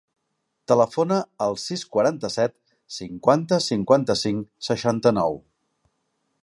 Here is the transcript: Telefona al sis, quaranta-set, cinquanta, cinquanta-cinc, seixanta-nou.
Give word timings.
Telefona 0.71 1.17
al 1.47 1.57
sis, 1.63 1.83
quaranta-set, 1.97 2.57
cinquanta, 2.97 3.61
cinquanta-cinc, 3.69 4.49
seixanta-nou. 4.71 5.41